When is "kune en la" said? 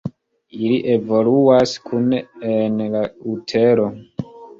1.89-3.03